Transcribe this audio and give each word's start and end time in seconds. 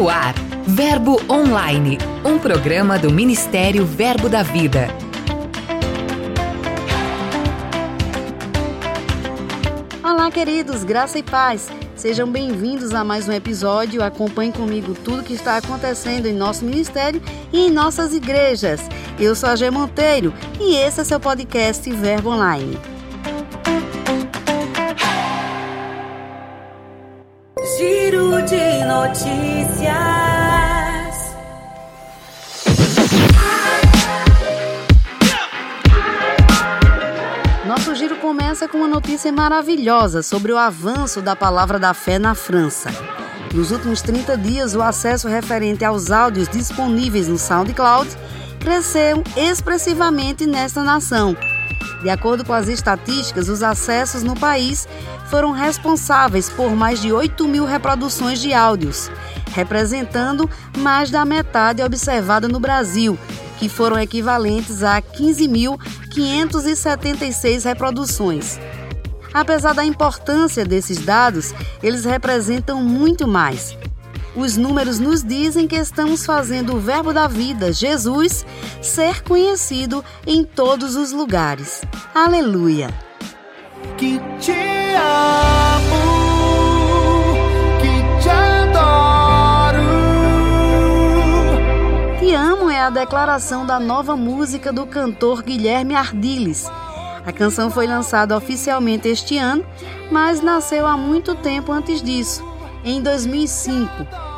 No 0.00 0.08
ar, 0.08 0.32
Verbo 0.66 1.20
Online, 1.28 1.98
um 2.24 2.38
programa 2.38 2.98
do 2.98 3.12
Ministério 3.12 3.84
Verbo 3.84 4.30
da 4.30 4.42
Vida. 4.42 4.88
Olá, 10.02 10.30
queridos, 10.30 10.84
graça 10.84 11.18
e 11.18 11.22
paz. 11.22 11.68
Sejam 11.94 12.26
bem-vindos 12.32 12.94
a 12.94 13.04
mais 13.04 13.28
um 13.28 13.32
episódio. 13.32 14.02
Acompanhe 14.02 14.52
comigo 14.52 14.94
tudo 14.94 15.22
que 15.22 15.34
está 15.34 15.58
acontecendo 15.58 16.24
em 16.24 16.32
nosso 16.32 16.64
ministério 16.64 17.20
e 17.52 17.66
em 17.66 17.70
nossas 17.70 18.14
igrejas. 18.14 18.80
Eu 19.18 19.34
sou 19.34 19.50
a 19.50 19.56
G 19.56 19.70
Monteiro 19.70 20.32
e 20.58 20.76
esse 20.76 21.02
é 21.02 21.04
seu 21.04 21.20
podcast 21.20 21.90
Verbo 21.92 22.30
Online. 22.30 22.78
Notícias. 28.90 29.94
Nosso 37.64 37.94
giro 37.94 38.16
começa 38.16 38.66
com 38.66 38.78
uma 38.78 38.88
notícia 38.88 39.32
maravilhosa 39.32 40.22
sobre 40.24 40.52
o 40.52 40.58
avanço 40.58 41.22
da 41.22 41.36
palavra 41.36 41.78
da 41.78 41.94
fé 41.94 42.18
na 42.18 42.34
França. 42.34 42.90
Nos 43.54 43.70
últimos 43.70 44.02
30 44.02 44.36
dias, 44.36 44.74
o 44.74 44.82
acesso 44.82 45.28
referente 45.28 45.84
aos 45.84 46.10
áudios 46.10 46.48
disponíveis 46.48 47.28
no 47.28 47.38
SoundCloud 47.38 48.10
cresceu 48.58 49.22
expressivamente 49.36 50.46
nesta 50.46 50.82
nação. 50.82 51.36
De 52.02 52.08
acordo 52.08 52.44
com 52.44 52.52
as 52.52 52.68
estatísticas, 52.68 53.48
os 53.48 53.62
acessos 53.62 54.22
no 54.22 54.34
país 54.34 54.88
foram 55.28 55.50
responsáveis 55.52 56.48
por 56.48 56.74
mais 56.74 56.98
de 57.00 57.12
8 57.12 57.46
mil 57.46 57.66
reproduções 57.66 58.40
de 58.40 58.54
áudios, 58.54 59.10
representando 59.52 60.50
mais 60.78 61.10
da 61.10 61.24
metade 61.24 61.82
observada 61.82 62.48
no 62.48 62.58
Brasil, 62.58 63.16
que 63.58 63.68
foram 63.68 63.96
equivalentes 63.98 64.82
a 64.82 65.02
15.576 65.02 67.64
reproduções. 67.64 68.58
Apesar 69.32 69.72
da 69.74 69.84
importância 69.84 70.64
desses 70.64 70.98
dados, 70.98 71.54
eles 71.82 72.04
representam 72.04 72.82
muito 72.82 73.28
mais. 73.28 73.76
Os 74.34 74.56
números 74.56 75.00
nos 75.00 75.24
dizem 75.24 75.66
que 75.66 75.74
estamos 75.74 76.24
fazendo 76.24 76.76
o 76.76 76.80
Verbo 76.80 77.12
da 77.12 77.26
Vida, 77.26 77.72
Jesus, 77.72 78.46
ser 78.80 79.22
conhecido 79.24 80.04
em 80.24 80.44
todos 80.44 80.94
os 80.94 81.10
lugares. 81.10 81.82
Aleluia! 82.14 82.88
Que 83.96 84.20
te 84.38 84.52
amo, 84.94 85.90
que 87.80 88.22
te 88.22 88.28
adoro. 88.28 89.82
Te 92.20 92.32
amo 92.32 92.70
é 92.70 92.80
a 92.80 92.90
declaração 92.90 93.66
da 93.66 93.80
nova 93.80 94.16
música 94.16 94.72
do 94.72 94.86
cantor 94.86 95.42
Guilherme 95.42 95.94
Ardiles. 95.94 96.70
A 97.26 97.32
canção 97.32 97.68
foi 97.70 97.86
lançada 97.86 98.36
oficialmente 98.36 99.08
este 99.08 99.36
ano, 99.36 99.64
mas 100.10 100.40
nasceu 100.40 100.86
há 100.86 100.96
muito 100.96 101.34
tempo 101.34 101.72
antes 101.72 102.02
disso, 102.02 102.42
em 102.84 103.02
2005, 103.02 103.88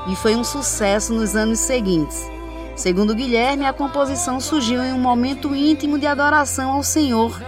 e 0.08 0.16
foi 0.16 0.34
um 0.34 0.44
sucesso 0.44 1.12
nos 1.12 1.36
anos 1.36 1.58
seguintes. 1.58 2.30
Segundo 2.74 3.14
Guilherme, 3.14 3.66
a 3.66 3.72
composição 3.72 4.40
surgiu 4.40 4.82
em 4.82 4.92
um 4.92 4.98
momento 4.98 5.54
íntimo 5.54 5.98
de 5.98 6.06
adoração 6.06 6.72
ao 6.72 6.82
Senhor. 6.82 7.40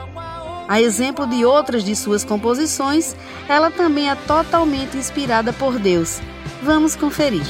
A 0.68 0.80
exemplo 0.80 1.26
de 1.26 1.44
outras 1.44 1.84
de 1.84 1.94
suas 1.96 2.24
composições, 2.24 3.16
ela 3.48 3.70
também 3.70 4.10
é 4.10 4.14
totalmente 4.14 4.96
inspirada 4.96 5.52
por 5.52 5.78
Deus. 5.78 6.20
Vamos 6.62 6.94
conferir. 6.94 7.46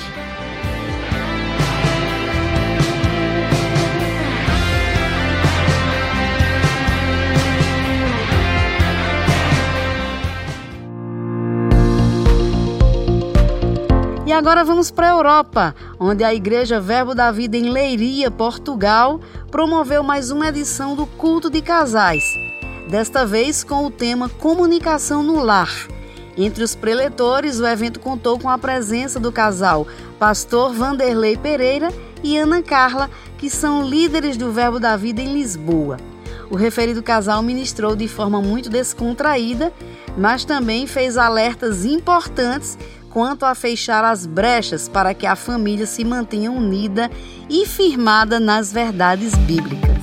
Agora 14.34 14.64
vamos 14.64 14.90
para 14.90 15.06
a 15.06 15.12
Europa, 15.12 15.74
onde 15.98 16.24
a 16.24 16.34
Igreja 16.34 16.80
Verbo 16.80 17.14
da 17.14 17.30
Vida 17.30 17.56
em 17.56 17.70
Leiria, 17.70 18.32
Portugal, 18.32 19.20
promoveu 19.48 20.02
mais 20.02 20.32
uma 20.32 20.48
edição 20.48 20.96
do 20.96 21.06
Culto 21.06 21.48
de 21.48 21.62
Casais. 21.62 22.24
Desta 22.90 23.24
vez 23.24 23.62
com 23.62 23.86
o 23.86 23.90
tema 23.92 24.28
Comunicação 24.28 25.22
no 25.22 25.38
Lar. 25.38 25.70
Entre 26.36 26.64
os 26.64 26.74
preletores, 26.74 27.60
o 27.60 27.66
evento 27.66 28.00
contou 28.00 28.36
com 28.36 28.50
a 28.50 28.58
presença 28.58 29.20
do 29.20 29.30
casal 29.30 29.86
Pastor 30.18 30.74
Vanderlei 30.74 31.36
Pereira 31.36 31.90
e 32.20 32.36
Ana 32.36 32.60
Carla, 32.60 33.08
que 33.38 33.48
são 33.48 33.88
líderes 33.88 34.36
do 34.36 34.50
Verbo 34.50 34.80
da 34.80 34.96
Vida 34.96 35.22
em 35.22 35.32
Lisboa. 35.32 35.96
O 36.50 36.56
referido 36.56 37.02
casal 37.02 37.40
ministrou 37.40 37.94
de 37.94 38.08
forma 38.08 38.42
muito 38.42 38.68
descontraída, 38.68 39.72
mas 40.18 40.44
também 40.44 40.86
fez 40.88 41.16
alertas 41.16 41.84
importantes 41.84 42.76
quanto 43.14 43.46
a 43.46 43.54
fechar 43.54 44.04
as 44.04 44.26
brechas 44.26 44.88
para 44.88 45.14
que 45.14 45.24
a 45.24 45.36
família 45.36 45.86
se 45.86 46.04
mantenha 46.04 46.50
unida 46.50 47.08
e 47.48 47.64
firmada 47.64 48.40
nas 48.40 48.72
verdades 48.72 49.36
bíblicas. 49.36 50.02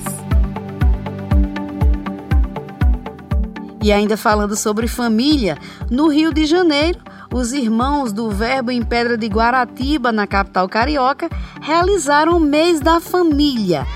E 3.82 3.92
ainda 3.92 4.16
falando 4.16 4.56
sobre 4.56 4.88
família, 4.88 5.58
no 5.90 6.08
Rio 6.08 6.32
de 6.32 6.46
Janeiro, 6.46 7.00
os 7.30 7.52
irmãos 7.52 8.14
do 8.14 8.30
Verbo 8.30 8.70
em 8.70 8.82
Pedra 8.82 9.18
de 9.18 9.26
Guaratiba, 9.26 10.10
na 10.10 10.26
capital 10.26 10.66
carioca, 10.66 11.28
realizaram 11.60 12.38
o 12.38 12.40
mês 12.40 12.80
da 12.80 12.98
família. 12.98 13.86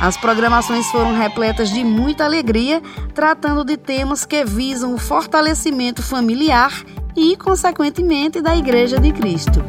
As 0.00 0.18
programações 0.18 0.86
foram 0.88 1.16
repletas 1.16 1.70
de 1.70 1.82
muita 1.82 2.24
alegria, 2.24 2.82
tratando 3.14 3.64
de 3.64 3.76
temas 3.78 4.26
que 4.26 4.44
visam 4.44 4.94
o 4.94 4.98
fortalecimento 4.98 6.02
familiar 6.02 6.84
e, 7.18 7.36
consequentemente, 7.36 8.40
da 8.40 8.56
Igreja 8.56 9.00
de 9.00 9.10
Cristo. 9.10 9.60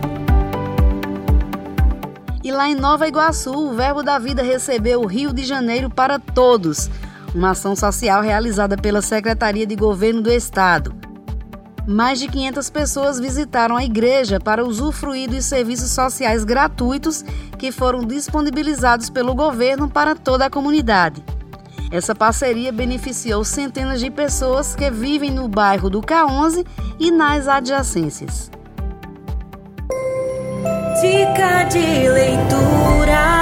E 2.44 2.52
lá 2.52 2.70
em 2.70 2.76
Nova 2.76 3.08
Iguaçu, 3.08 3.52
o 3.52 3.74
Verbo 3.74 4.04
da 4.04 4.20
Vida 4.20 4.44
recebeu 4.44 5.02
o 5.02 5.08
Rio 5.08 5.34
de 5.34 5.44
Janeiro 5.44 5.90
para 5.90 6.20
Todos, 6.20 6.90
uma 7.34 7.52
ação 7.52 7.76
social 7.76 8.22
realizada 8.22 8.78
pela 8.78 9.02
Secretaria 9.02 9.66
de 9.66 9.76
Governo 9.76 10.22
do 10.22 10.32
Estado. 10.32 10.94
Mais 11.88 12.20
de 12.20 12.28
500 12.28 12.70
pessoas 12.70 13.20
visitaram 13.20 13.76
a 13.76 13.84
igreja 13.84 14.40
para 14.40 14.64
usufruir 14.64 15.28
dos 15.28 15.46
serviços 15.46 15.90
sociais 15.90 16.44
gratuitos 16.44 17.26
que 17.58 17.72
foram 17.72 18.06
disponibilizados 18.06 19.10
pelo 19.10 19.34
governo 19.34 19.90
para 19.90 20.16
toda 20.16 20.46
a 20.46 20.50
comunidade. 20.52 21.24
Essa 21.92 22.14
parceria 22.14 22.72
beneficiou 22.72 23.44
centenas 23.44 24.00
de 24.00 24.12
pessoas 24.12 24.76
que 24.76 24.92
vivem 24.92 25.32
no 25.32 25.48
bairro 25.48 25.90
do 25.90 26.02
K11 26.02 26.64
e 27.00 27.10
nas 27.10 27.48
adjacências. 27.48 28.52
Dica 31.02 31.64
de 31.64 32.10
leitura. 32.10 33.40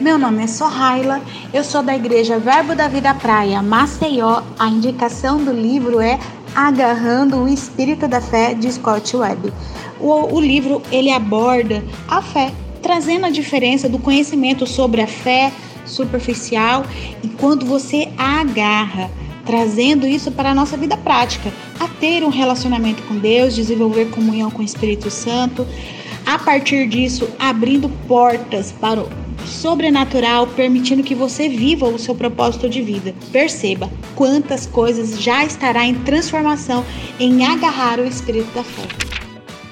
Meu 0.00 0.18
nome 0.18 0.42
é 0.42 0.46
Sorraila, 0.48 1.20
eu 1.54 1.62
sou 1.62 1.84
da 1.84 1.94
Igreja 1.94 2.38
Verbo 2.40 2.74
da 2.74 2.88
Vida 2.88 3.14
Praia, 3.14 3.62
Maceió. 3.62 4.42
A 4.58 4.66
indicação 4.66 5.42
do 5.44 5.52
livro 5.52 6.00
é 6.00 6.18
Agarrando 6.54 7.38
o 7.38 7.48
Espírito 7.48 8.06
da 8.06 8.20
Fé, 8.20 8.54
de 8.54 8.70
Scott 8.72 9.16
Webb. 9.16 9.52
O, 9.98 10.34
o 10.34 10.40
livro 10.40 10.82
ele 10.90 11.10
aborda 11.10 11.82
a 12.08 12.20
fé, 12.20 12.52
trazendo 12.82 13.26
a 13.26 13.30
diferença 13.30 13.88
do 13.88 13.98
conhecimento 13.98 14.66
sobre 14.66 15.00
a 15.00 15.06
fé 15.06 15.52
superficial 15.84 16.84
e 17.22 17.28
quando 17.28 17.66
você 17.66 18.08
a 18.18 18.40
agarra, 18.40 19.10
trazendo 19.44 20.06
isso 20.06 20.30
para 20.30 20.50
a 20.50 20.54
nossa 20.54 20.76
vida 20.76 20.96
prática, 20.96 21.52
a 21.78 21.88
ter 21.88 22.22
um 22.24 22.28
relacionamento 22.28 23.02
com 23.04 23.16
Deus, 23.16 23.54
desenvolver 23.54 24.10
comunhão 24.10 24.50
com 24.50 24.62
o 24.62 24.64
Espírito 24.64 25.10
Santo, 25.10 25.66
a 26.24 26.38
partir 26.38 26.86
disso 26.88 27.28
abrindo 27.38 27.88
portas 28.06 28.72
para 28.72 29.00
sobrenatural, 29.52 30.46
permitindo 30.48 31.02
que 31.02 31.14
você 31.14 31.48
viva 31.48 31.86
o 31.86 31.98
seu 31.98 32.14
propósito 32.14 32.68
de 32.68 32.82
vida. 32.82 33.14
Perceba 33.30 33.90
quantas 34.16 34.66
coisas 34.66 35.20
já 35.20 35.44
estará 35.44 35.84
em 35.84 35.94
transformação 35.94 36.84
em 37.20 37.46
agarrar 37.46 38.00
o 38.00 38.04
espírito 38.04 38.52
da 38.54 38.64
fé. 38.64 38.88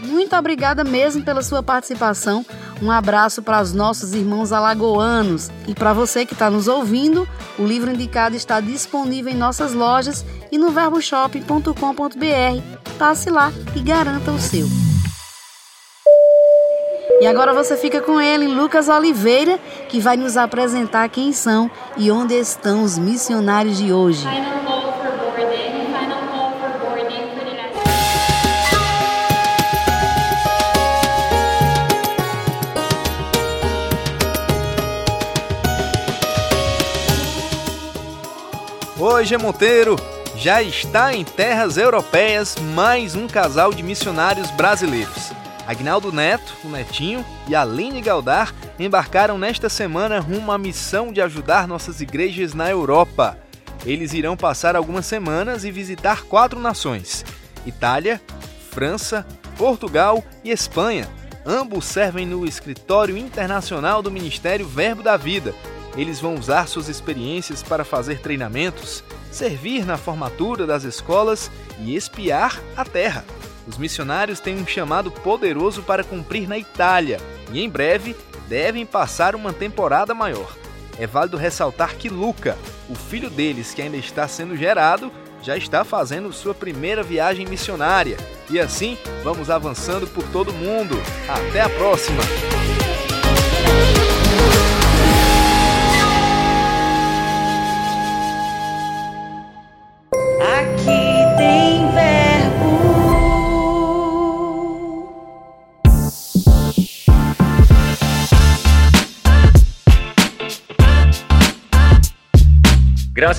Muito 0.02 0.36
obrigada 0.36 0.84
mesmo 0.84 1.24
pela 1.24 1.42
sua 1.42 1.62
participação. 1.62 2.44
Um 2.82 2.90
abraço 2.90 3.42
para 3.42 3.60
os 3.60 3.72
nossos 3.72 4.12
irmãos 4.14 4.52
alagoanos. 4.52 5.50
E 5.68 5.74
para 5.74 5.92
você 5.92 6.24
que 6.24 6.32
está 6.32 6.50
nos 6.50 6.66
ouvindo, 6.66 7.28
o 7.58 7.64
livro 7.64 7.90
indicado 7.90 8.34
está 8.34 8.60
disponível 8.60 9.32
em 9.32 9.36
nossas 9.36 9.72
lojas 9.72 10.24
e 10.50 10.58
no 10.58 10.70
verboshop.com.br. 10.70 11.72
Passe 12.98 13.30
lá 13.30 13.52
e 13.74 13.80
garanta 13.80 14.32
o 14.32 14.38
seu. 14.38 14.89
E 17.20 17.26
agora 17.26 17.52
você 17.52 17.76
fica 17.76 18.00
com 18.00 18.18
ele, 18.18 18.46
Lucas 18.48 18.88
Oliveira, 18.88 19.58
que 19.90 20.00
vai 20.00 20.16
nos 20.16 20.38
apresentar 20.38 21.06
quem 21.10 21.34
são 21.34 21.70
e 21.94 22.10
onde 22.10 22.32
estão 22.32 22.82
os 22.82 22.96
missionários 22.96 23.76
de 23.76 23.92
hoje. 23.92 24.26
Oi, 38.98 39.36
Monteiro! 39.36 39.96
Já 40.36 40.62
está 40.62 41.12
em 41.12 41.22
terras 41.22 41.76
europeias 41.76 42.56
mais 42.74 43.14
um 43.14 43.28
casal 43.28 43.74
de 43.74 43.82
missionários 43.82 44.50
brasileiros. 44.52 45.32
Agnaldo 45.70 46.10
Neto, 46.10 46.52
o 46.64 46.68
Netinho, 46.68 47.24
e 47.46 47.54
Aline 47.54 48.00
Galdar 48.00 48.52
embarcaram 48.76 49.38
nesta 49.38 49.68
semana 49.68 50.18
rumo 50.18 50.50
à 50.50 50.58
missão 50.58 51.12
de 51.12 51.22
ajudar 51.22 51.68
nossas 51.68 52.00
igrejas 52.00 52.54
na 52.54 52.68
Europa. 52.68 53.38
Eles 53.86 54.12
irão 54.12 54.36
passar 54.36 54.74
algumas 54.74 55.06
semanas 55.06 55.64
e 55.64 55.70
visitar 55.70 56.24
quatro 56.24 56.58
nações: 56.58 57.24
Itália, 57.64 58.20
França, 58.72 59.24
Portugal 59.56 60.24
e 60.42 60.50
Espanha. 60.50 61.08
Ambos 61.46 61.84
servem 61.84 62.26
no 62.26 62.44
escritório 62.44 63.16
internacional 63.16 64.02
do 64.02 64.10
Ministério 64.10 64.66
Verbo 64.66 65.04
da 65.04 65.16
Vida. 65.16 65.54
Eles 65.96 66.18
vão 66.18 66.34
usar 66.34 66.66
suas 66.66 66.88
experiências 66.88 67.62
para 67.62 67.84
fazer 67.84 68.18
treinamentos, 68.18 69.04
servir 69.30 69.86
na 69.86 69.96
formatura 69.96 70.66
das 70.66 70.82
escolas 70.82 71.48
e 71.78 71.94
espiar 71.94 72.60
a 72.76 72.84
terra. 72.84 73.24
Os 73.70 73.78
missionários 73.78 74.40
têm 74.40 74.56
um 74.56 74.66
chamado 74.66 75.12
poderoso 75.12 75.84
para 75.84 76.02
cumprir 76.02 76.48
na 76.48 76.58
Itália 76.58 77.20
e 77.52 77.62
em 77.62 77.70
breve 77.70 78.16
devem 78.48 78.84
passar 78.84 79.36
uma 79.36 79.52
temporada 79.52 80.12
maior. 80.12 80.56
É 80.98 81.06
válido 81.06 81.36
ressaltar 81.36 81.94
que 81.94 82.08
Luca, 82.08 82.58
o 82.88 82.96
filho 82.96 83.30
deles 83.30 83.72
que 83.72 83.80
ainda 83.80 83.96
está 83.96 84.26
sendo 84.26 84.56
gerado, 84.56 85.12
já 85.40 85.56
está 85.56 85.84
fazendo 85.84 86.32
sua 86.32 86.52
primeira 86.52 87.04
viagem 87.04 87.46
missionária. 87.46 88.16
E 88.50 88.58
assim, 88.58 88.98
vamos 89.22 89.48
avançando 89.48 90.08
por 90.08 90.24
todo 90.30 90.52
mundo. 90.52 91.00
Até 91.28 91.60
a 91.60 91.68
próxima! 91.68 92.22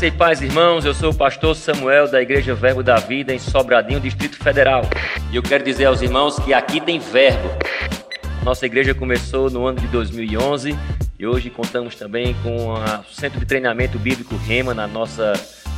Graça 0.01 0.15
e 0.15 0.17
paz, 0.17 0.41
irmãos. 0.41 0.83
Eu 0.83 0.95
sou 0.95 1.11
o 1.11 1.15
pastor 1.15 1.55
Samuel 1.55 2.09
da 2.09 2.19
Igreja 2.19 2.55
Verbo 2.55 2.81
da 2.81 2.95
Vida 2.95 3.35
em 3.35 3.37
Sobradinho, 3.37 3.99
Distrito 3.99 4.35
Federal. 4.35 4.81
E 5.31 5.35
eu 5.35 5.43
quero 5.43 5.63
dizer 5.63 5.85
aos 5.85 6.01
irmãos 6.01 6.39
que 6.39 6.55
aqui 6.55 6.81
tem 6.81 6.97
verbo. 6.97 7.47
Nossa 8.43 8.65
igreja 8.65 8.95
começou 8.95 9.51
no 9.51 9.63
ano 9.67 9.79
de 9.79 9.85
2011 9.89 10.75
e 11.19 11.27
hoje 11.27 11.51
contamos 11.51 11.93
também 11.93 12.35
com 12.41 12.73
o 12.73 12.77
Centro 13.11 13.39
de 13.39 13.45
Treinamento 13.45 13.99
Bíblico 13.99 14.35
Rema 14.37 14.73
na 14.73 14.87
nossa, 14.87 15.33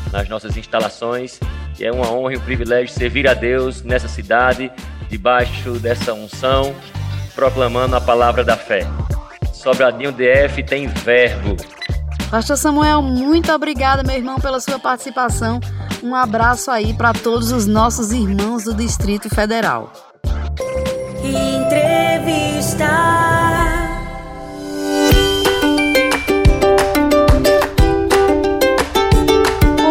nas 0.10 0.30
nossas 0.30 0.56
instalações. 0.56 1.38
E 1.78 1.84
é 1.84 1.92
uma 1.92 2.10
honra 2.10 2.36
e 2.36 2.38
um 2.38 2.42
privilégio 2.42 2.96
servir 2.96 3.28
a 3.28 3.34
Deus 3.34 3.84
nessa 3.84 4.08
cidade, 4.08 4.72
debaixo 5.10 5.72
dessa 5.80 6.14
unção, 6.14 6.74
proclamando 7.36 7.98
a 7.98 8.00
palavra 8.00 8.42
da 8.42 8.56
fé. 8.56 8.88
Sobradinho 9.52 10.14
DF 10.14 10.64
tem 10.64 10.88
verbo. 10.88 11.58
Pastor 12.34 12.58
Samuel, 12.58 13.04
muito 13.04 13.52
obrigada, 13.52 14.02
meu 14.02 14.16
irmão, 14.16 14.40
pela 14.40 14.60
sua 14.60 14.80
participação. 14.80 15.60
Um 16.02 16.16
abraço 16.16 16.72
aí 16.72 16.92
para 16.92 17.14
todos 17.14 17.52
os 17.52 17.68
nossos 17.68 18.12
irmãos 18.12 18.64
do 18.64 18.74
Distrito 18.74 19.30
Federal. 19.30 19.94
Entrevista. 21.24 22.90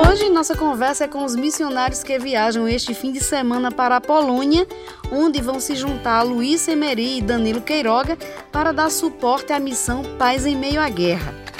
Hoje 0.04 0.28
nossa 0.28 0.56
conversa 0.56 1.04
é 1.04 1.06
com 1.06 1.24
os 1.24 1.36
missionários 1.36 2.02
que 2.02 2.18
viajam 2.18 2.66
este 2.66 2.92
fim 2.92 3.12
de 3.12 3.22
semana 3.22 3.70
para 3.70 3.98
a 3.98 4.00
Polônia, 4.00 4.66
onde 5.12 5.40
vão 5.40 5.60
se 5.60 5.76
juntar 5.76 6.22
Luiz 6.22 6.66
Emery 6.66 7.18
e 7.18 7.22
Danilo 7.22 7.60
Queiroga 7.60 8.18
para 8.50 8.72
dar 8.72 8.90
suporte 8.90 9.52
à 9.52 9.60
missão 9.60 10.02
Paz 10.18 10.44
em 10.44 10.56
Meio 10.56 10.80
à 10.80 10.88
Guerra. 10.88 11.51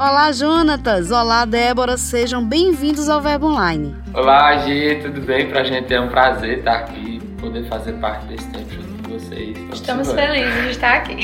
Olá, 0.00 0.32
Jonatas! 0.32 1.10
Olá, 1.10 1.44
Débora! 1.44 1.98
Sejam 1.98 2.42
bem-vindos 2.42 3.06
ao 3.10 3.20
Verbo 3.20 3.48
Online. 3.48 3.94
Olá, 4.14 4.56
Gi, 4.56 4.98
tudo 5.02 5.20
bem? 5.20 5.46
Pra 5.50 5.62
gente 5.62 5.92
é 5.92 6.00
um 6.00 6.08
prazer 6.08 6.60
estar 6.60 6.72
aqui, 6.72 7.20
poder 7.38 7.68
fazer 7.68 7.92
parte 8.00 8.24
desse 8.24 8.48
tempo 8.48 8.70
junto 8.72 9.02
com 9.02 9.18
vocês. 9.18 9.58
Vamos 9.58 9.74
Estamos 9.78 10.08
embora. 10.08 10.26
felizes 10.26 10.62
de 10.62 10.70
estar 10.70 10.94
aqui. 10.94 11.16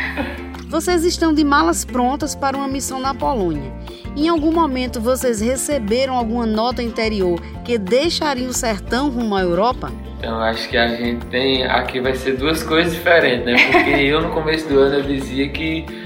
Vocês 0.70 1.04
estão 1.04 1.34
de 1.34 1.44
malas 1.44 1.84
prontas 1.84 2.34
para 2.34 2.56
uma 2.56 2.66
missão 2.66 2.98
na 2.98 3.14
Polônia. 3.14 3.70
Em 4.16 4.28
algum 4.28 4.50
momento 4.50 4.98
vocês 4.98 5.42
receberam 5.42 6.14
alguma 6.14 6.46
nota 6.46 6.82
interior 6.82 7.38
que 7.66 7.76
deixaria 7.76 8.48
o 8.48 8.52
sertão 8.52 9.10
rumo 9.10 9.36
à 9.36 9.42
Europa? 9.42 9.92
Então 10.18 10.40
acho 10.40 10.68
que 10.70 10.76
a 10.78 10.88
gente 10.88 11.24
tem. 11.26 11.64
Aqui 11.66 12.00
vai 12.00 12.14
ser 12.14 12.38
duas 12.38 12.62
coisas 12.62 12.94
diferentes, 12.94 13.44
né? 13.44 13.56
Porque 13.70 13.90
eu 13.90 14.22
no 14.22 14.30
começo 14.30 14.66
do 14.68 14.78
ano 14.80 14.94
eu 14.96 15.02
dizia 15.02 15.48
que 15.50 16.05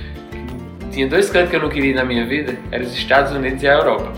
tinha 0.91 1.07
dois 1.07 1.31
cantos 1.31 1.51
que 1.51 1.57
eu 1.57 1.61
não 1.61 1.69
queria 1.69 1.95
na 1.95 2.05
minha 2.05 2.27
vida, 2.27 2.57
eram 2.71 2.85
os 2.85 2.95
Estados 2.95 3.33
Unidos 3.33 3.63
e 3.63 3.69
a 3.69 3.75
Europa. 3.75 4.13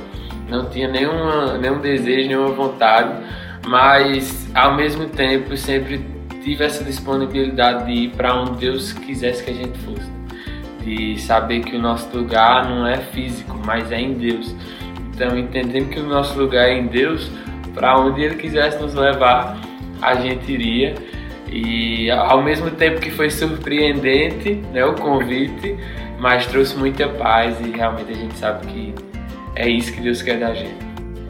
Não 0.48 0.68
tinha 0.68 0.88
nenhuma, 0.88 1.58
nenhum 1.58 1.80
desejo, 1.80 2.28
nenhuma 2.28 2.52
vontade, 2.52 3.24
mas 3.66 4.50
ao 4.54 4.74
mesmo 4.74 5.06
tempo 5.06 5.56
sempre 5.56 6.04
tive 6.42 6.64
essa 6.64 6.82
disponibilidade 6.84 7.86
de 7.86 7.92
ir 7.92 8.10
para 8.10 8.34
onde 8.34 8.58
Deus 8.58 8.92
quisesse 8.92 9.42
que 9.44 9.50
a 9.50 9.54
gente 9.54 9.78
fosse. 9.78 10.10
De 10.80 11.18
saber 11.20 11.60
que 11.60 11.76
o 11.76 11.78
nosso 11.78 12.14
lugar 12.16 12.68
não 12.68 12.86
é 12.86 12.98
físico, 12.98 13.58
mas 13.64 13.92
é 13.92 14.00
em 14.00 14.14
Deus. 14.14 14.54
Então, 15.14 15.38
entendendo 15.38 15.88
que 15.88 16.00
o 16.00 16.06
nosso 16.06 16.36
lugar 16.38 16.68
é 16.68 16.78
em 16.78 16.86
Deus, 16.86 17.30
para 17.72 17.98
onde 17.98 18.22
Ele 18.22 18.34
quisesse 18.34 18.80
nos 18.82 18.94
levar, 18.94 19.56
a 20.00 20.14
gente 20.16 20.50
iria. 20.50 20.94
E 21.48 22.10
ao 22.10 22.42
mesmo 22.42 22.70
tempo 22.70 23.00
que 23.00 23.10
foi 23.10 23.30
surpreendente 23.30 24.54
né, 24.72 24.84
o 24.84 24.94
convite, 24.94 25.76
mas 26.22 26.46
trouxe 26.46 26.76
muita 26.76 27.08
paz 27.08 27.58
e 27.60 27.76
realmente 27.76 28.12
a 28.12 28.14
gente 28.14 28.38
sabe 28.38 28.64
que 28.68 28.94
é 29.56 29.68
isso 29.68 29.92
que 29.92 30.00
Deus 30.00 30.22
quer 30.22 30.38
da 30.38 30.54
gente. 30.54 30.76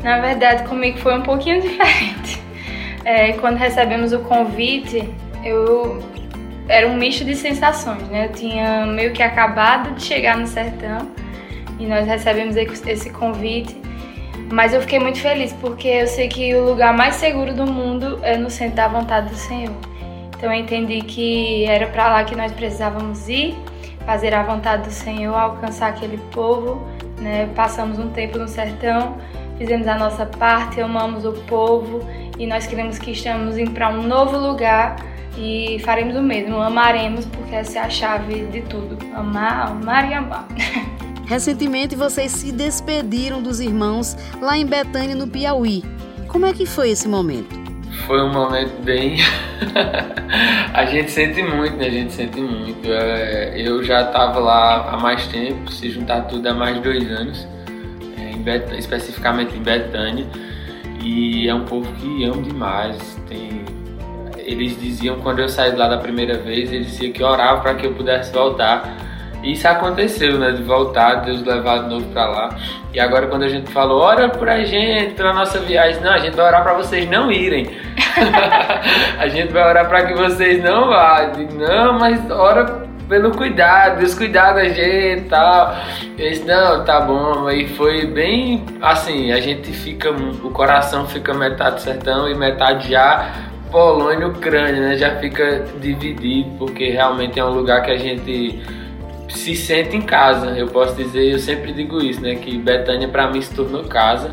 Na 0.02 0.20
verdade, 0.20 0.64
comigo 0.64 0.99
foi 0.99 1.16
um 1.16 1.22
pouquinho 1.22 1.62
diferente. 1.62 2.38
É, 3.02 3.32
quando 3.32 3.56
recebemos 3.56 4.12
o 4.12 4.18
convite, 4.18 5.08
eu 5.42 6.04
era 6.68 6.87
um 6.87 6.94
misto 6.94 7.25
de 7.25 7.34
sensações, 7.34 8.06
né? 8.08 8.26
Eu 8.26 8.32
tinha 8.32 8.84
meio 8.84 9.12
que 9.12 9.22
acabado 9.22 9.94
de 9.94 10.04
chegar 10.04 10.37
no 10.37 10.46
sertão 10.46 11.11
e 11.80 11.87
nós 11.87 12.06
recebemos 12.06 12.54
esse 12.54 13.08
convite, 13.08 13.75
mas 14.52 14.75
eu 14.75 14.82
fiquei 14.82 14.99
muito 14.99 15.18
feliz 15.18 15.54
porque 15.54 15.88
eu 15.88 16.06
sei 16.06 16.28
que 16.28 16.54
o 16.54 16.66
lugar 16.66 16.94
mais 16.94 17.14
seguro 17.14 17.54
do 17.54 17.66
mundo 17.66 18.20
é 18.22 18.37
no 18.37 18.50
centro 18.50 18.76
da 18.76 18.88
vontade 18.88 19.30
do 19.30 19.37
Senhor. 19.37 19.75
Então 20.37 20.52
eu 20.52 20.61
entendi 20.61 21.00
que 21.00 21.64
era 21.64 21.87
para 21.87 22.11
lá 22.11 22.25
que 22.25 22.37
nós 22.37 22.52
precisávamos 22.52 23.26
ir 23.26 23.56
fazer 24.04 24.35
a 24.35 24.42
vontade 24.42 24.85
do 24.88 24.92
Senhor, 24.92 25.35
alcançar 25.35 25.88
aquele 25.88 26.18
povo. 26.32 26.82
Né? 27.18 27.49
Passamos 27.54 27.99
um 27.99 28.11
tempo 28.11 28.38
no 28.38 28.49
sertão, 28.49 29.16
fizemos 29.56 29.87
a 29.87 29.97
nossa 29.97 30.26
parte, 30.26 30.80
amamos 30.80 31.25
o 31.25 31.32
povo 31.32 32.00
e 32.38 32.47
nós 32.47 32.66
queremos 32.66 32.99
que 32.99 33.12
estamos 33.12 33.56
indo 33.56 33.71
para 33.71 33.88
um 33.90 34.02
novo 34.02 34.37
lugar 34.37 34.97
e 35.37 35.78
faremos 35.85 36.16
o 36.16 36.23
mesmo, 36.23 36.61
amaremos, 36.61 37.25
porque 37.26 37.54
essa 37.54 37.78
é 37.78 37.82
a 37.82 37.88
chave 37.90 38.47
de 38.47 38.62
tudo: 38.62 38.99
amar, 39.14 39.68
amar 39.68 40.11
e 40.11 40.14
amar. 40.14 40.47
Recentemente 41.26 41.97
vocês 41.97 42.32
se 42.32 42.52
despediram 42.52 43.42
dos 43.42 43.61
irmãos 43.61 44.16
lá 44.40 44.59
em 44.59 44.66
Betânia, 44.66 45.14
no 45.14 45.26
Piauí. 45.26 45.82
Como 46.28 46.44
é 46.44 46.52
que 46.52 46.66
foi 46.66 46.90
esse 46.90 47.09
momento? 47.09 47.62
Foi 48.06 48.22
um 48.22 48.32
momento 48.32 48.82
bem. 48.82 49.16
a 50.72 50.84
gente 50.87 51.11
sente 51.11 51.42
muito, 51.42 51.76
né? 51.76 51.87
A 51.87 51.90
gente 51.90 52.12
sente 52.12 52.40
muito. 52.40 52.88
É, 52.90 53.52
eu 53.56 53.82
já 53.82 54.02
estava 54.02 54.38
lá 54.38 54.90
há 54.90 54.96
mais 54.99 55.26
tempo, 55.26 55.70
se 55.70 55.90
juntar 55.90 56.22
tudo 56.22 56.46
há 56.49 56.54
mais 56.54 56.76
de 56.76 56.82
dois 56.82 57.11
anos, 57.11 57.46
é, 58.18 58.30
em 58.30 58.42
Bet... 58.42 58.75
especificamente 58.76 59.56
em 59.56 59.62
Betânia. 59.62 60.26
E 61.02 61.49
é 61.49 61.54
um 61.54 61.64
povo 61.64 61.92
que 61.94 62.25
amo 62.25 62.42
demais. 62.42 63.20
Tem... 63.28 63.64
Eles 64.38 64.80
diziam, 64.80 65.20
quando 65.20 65.38
eu 65.38 65.49
saí 65.49 65.70
de 65.70 65.76
lá 65.76 65.88
da 65.88 65.99
primeira 65.99 66.38
vez, 66.38 66.72
eles 66.72 66.88
diziam 66.88 67.12
que 67.12 67.22
oravam 67.22 67.62
para 67.62 67.75
que 67.75 67.87
eu 67.87 67.94
pudesse 67.94 68.32
voltar. 68.32 68.96
Isso 69.42 69.66
aconteceu, 69.66 70.38
né? 70.38 70.52
De 70.52 70.62
voltar, 70.62 71.16
Deus 71.16 71.42
levar 71.42 71.82
de 71.82 71.88
novo 71.88 72.06
para 72.12 72.26
lá. 72.26 72.56
E 72.94 73.00
agora 73.00 73.26
quando 73.26 73.42
a 73.42 73.49
gente 73.49 73.70
falou, 73.70 74.00
ora 74.00 74.28
pra 74.28 74.64
gente, 74.64 75.14
pela 75.14 75.32
nossa 75.32 75.58
viagem, 75.58 76.00
não, 76.00 76.12
a 76.12 76.18
gente 76.18 76.37
vai 76.37 76.46
orar 76.46 76.62
para 76.62 76.75
vocês 76.75 77.08
não 77.11 77.30
irem. 77.30 77.70
a 79.18 79.28
gente 79.28 79.52
vai 79.52 79.68
orar 79.68 79.88
para 79.88 80.06
que 80.06 80.14
vocês 80.14 80.62
não 80.62 80.88
vá. 80.88 81.32
Não, 81.58 81.99
mas 81.99 82.30
ora 82.30 82.92
pelo 83.08 83.32
cuidado, 83.32 83.99
Deus 83.99 84.14
cuidar 84.14 84.52
da 84.52 84.68
gente 84.68 85.18
e 85.18 85.28
tal. 85.28 85.76
Eu 86.16 86.30
disse, 86.30 86.44
não, 86.44 86.84
tá 86.84 87.00
bom. 87.00 87.50
E 87.50 87.68
foi 87.68 88.06
bem 88.06 88.64
assim, 88.80 89.32
a 89.32 89.40
gente 89.40 89.70
fica, 89.72 90.11
o 90.11 90.50
coração 90.50 91.06
fica 91.06 91.34
metade 91.34 91.82
sertão 91.82 92.28
e 92.28 92.34
metade 92.34 92.90
já 92.90 93.50
Polônia 93.70 94.26
e 94.26 94.30
Ucrânia, 94.30 94.80
né? 94.80 94.96
Já 94.96 95.16
fica 95.16 95.64
dividido, 95.80 96.50
porque 96.58 96.90
realmente 96.90 97.40
é 97.40 97.44
um 97.44 97.50
lugar 97.50 97.82
que 97.82 97.90
a 97.90 97.96
gente 97.96 98.62
se 99.32 99.56
sente 99.56 99.96
em 99.96 100.02
casa. 100.02 100.50
Eu 100.50 100.68
posso 100.68 100.94
dizer, 100.94 101.32
eu 101.32 101.38
sempre 101.38 101.72
digo 101.72 102.02
isso, 102.02 102.20
né? 102.20 102.34
Que 102.34 102.58
Betânia 102.58 103.08
para 103.08 103.30
mim 103.30 103.40
se 103.40 103.54
tornou 103.54 103.84
casa. 103.84 104.30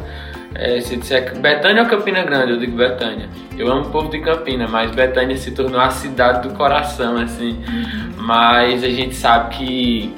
É, 0.55 0.81
se 0.81 0.97
disser 0.97 1.37
Betânia 1.39 1.83
ou 1.83 1.89
Campina 1.89 2.23
Grande, 2.23 2.53
eu 2.53 2.57
digo 2.57 2.75
Betânia. 2.75 3.29
Eu 3.57 3.71
amo 3.71 3.87
o 3.87 3.91
povo 3.91 4.09
de 4.09 4.19
Campina, 4.19 4.67
mas 4.67 4.91
Betânia 4.91 5.37
se 5.37 5.51
tornou 5.51 5.79
a 5.79 5.91
cidade 5.91 6.47
do 6.47 6.55
coração, 6.55 7.17
assim. 7.17 7.59
Mas 8.17 8.83
a 8.83 8.89
gente 8.89 9.15
sabe 9.15 9.55
que 9.55 10.15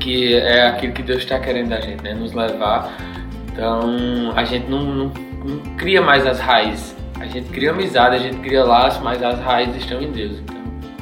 que 0.00 0.34
é 0.34 0.66
aquilo 0.66 0.94
que 0.94 1.02
Deus 1.02 1.18
está 1.18 1.38
querendo 1.38 1.68
da 1.68 1.80
gente, 1.80 2.02
né? 2.02 2.14
Nos 2.14 2.32
levar. 2.32 2.90
Então 3.52 4.32
a 4.34 4.44
gente 4.44 4.68
não, 4.68 4.82
não, 4.82 5.12
não 5.44 5.58
cria 5.76 6.00
mais 6.00 6.26
as 6.26 6.40
raízes. 6.40 6.96
A 7.20 7.26
gente 7.26 7.50
cria 7.50 7.70
amizade, 7.70 8.16
a 8.16 8.18
gente 8.18 8.38
cria 8.38 8.64
laço, 8.64 9.02
mas 9.04 9.22
as 9.22 9.38
raízes 9.40 9.76
estão 9.76 10.00
em 10.00 10.10
Deus. 10.10 10.38
Então 10.40 10.56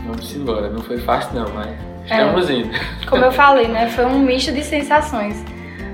vamos 0.04 0.35
embora. 0.35 0.68
Não 0.68 0.80
foi 0.80 0.99
fácil 0.99 1.38
não, 1.38 1.49
mas 1.54 1.88
Estamos 2.11 2.49
é, 2.49 2.53
indo. 2.55 2.71
Como 3.07 3.25
eu 3.25 3.33
falei, 3.33 3.69
né? 3.69 3.88
Foi 3.88 4.07
um 4.07 4.19
misto 4.19 4.53
de 4.53 4.65
sensações. 4.65 5.45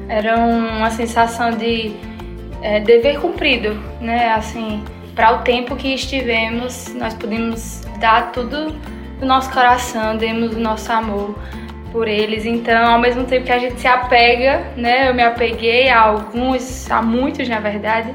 Era 0.08 0.36
uma 0.36 0.90
sensação 0.90 1.50
de 1.50 1.94
é, 2.62 2.80
dever 2.80 3.20
cumprido, 3.20 3.74
né? 4.00 4.32
Assim, 4.32 4.84
para 5.14 5.34
o 5.34 5.38
tempo 5.42 5.74
que 5.76 5.92
estivemos, 5.94 6.94
nós 6.94 7.14
pudemos 7.14 7.82
dar 7.98 8.32
tudo 8.32 8.72
do 9.18 9.26
nosso 9.26 9.50
coração, 9.50 10.16
demos 10.16 10.54
o 10.54 10.60
nosso 10.60 10.92
amor 10.92 11.36
por 11.90 12.06
eles. 12.06 12.44
Então, 12.46 12.92
ao 12.92 12.98
mesmo 12.98 13.24
tempo 13.24 13.46
que 13.46 13.52
a 13.52 13.58
gente 13.58 13.80
se 13.80 13.88
apega, 13.88 14.64
né? 14.76 15.08
Eu 15.08 15.14
me 15.14 15.22
apeguei 15.22 15.88
a 15.88 16.00
alguns, 16.00 16.90
a 16.90 17.02
muitos, 17.02 17.48
na 17.48 17.58
verdade, 17.58 18.14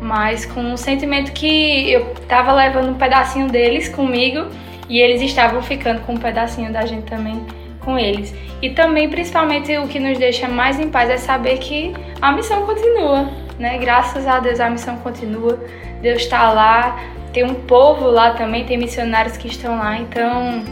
mas 0.00 0.46
com 0.46 0.60
um 0.60 0.76
sentimento 0.76 1.32
que 1.32 1.90
eu 1.90 2.12
estava 2.12 2.52
levando 2.52 2.90
um 2.90 2.94
pedacinho 2.94 3.48
deles 3.48 3.88
comigo 3.88 4.46
e 4.88 5.00
eles 5.00 5.22
estavam 5.22 5.62
ficando 5.62 6.00
com 6.02 6.14
um 6.14 6.18
pedacinho 6.18 6.72
da 6.72 6.84
gente 6.84 7.04
também 7.04 7.44
com 7.80 7.98
eles. 7.98 8.34
E 8.62 8.70
também, 8.70 9.08
principalmente, 9.08 9.76
o 9.76 9.86
que 9.86 9.98
nos 9.98 10.18
deixa 10.18 10.48
mais 10.48 10.80
em 10.80 10.88
paz 10.88 11.10
é 11.10 11.18
saber 11.18 11.58
que 11.58 11.92
a 12.20 12.32
missão 12.32 12.64
continua, 12.64 13.28
né? 13.58 13.78
Graças 13.78 14.26
a 14.26 14.40
Deus 14.40 14.58
a 14.58 14.70
missão 14.70 14.96
continua. 14.98 15.62
Deus 16.00 16.22
está 16.22 16.50
lá, 16.52 16.98
tem 17.32 17.44
um 17.44 17.54
povo 17.54 18.06
lá 18.06 18.32
também, 18.32 18.64
tem 18.64 18.78
missionários 18.78 19.36
que 19.36 19.48
estão 19.48 19.76
lá, 19.76 19.98
então 19.98 20.62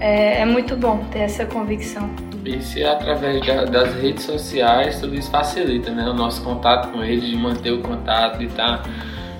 é, 0.00 0.40
é 0.40 0.44
muito 0.44 0.76
bom 0.76 0.98
ter 1.10 1.20
essa 1.20 1.46
convicção. 1.46 2.10
E 2.44 2.60
se 2.60 2.84
através 2.84 3.44
da, 3.46 3.64
das 3.64 3.94
redes 3.94 4.24
sociais, 4.24 5.00
tudo 5.00 5.14
isso 5.14 5.30
facilita, 5.30 5.90
né? 5.90 6.04
O 6.08 6.14
nosso 6.14 6.42
contato 6.42 6.90
com 6.90 7.02
eles, 7.04 7.24
de 7.24 7.36
manter 7.36 7.70
o 7.70 7.80
contato 7.80 8.42
e 8.42 8.48
tá, 8.48 8.82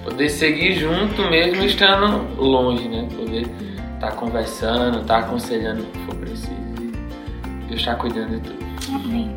poder 0.04 0.28
seguir 0.28 0.74
junto 0.74 1.22
mesmo 1.28 1.64
estando 1.64 2.40
longe, 2.40 2.88
né? 2.88 3.08
Poder 3.16 3.46
tá 4.02 4.10
conversando, 4.10 5.04
tá 5.04 5.18
aconselhando 5.18 5.84
o 5.84 5.86
que 5.86 5.98
for 6.00 6.14
preciso. 6.16 6.50
Deus 7.68 7.80
está 7.80 7.94
cuidando 7.94 8.40
de 8.40 8.40
tudo. 8.40 8.64
Amém. 8.96 9.30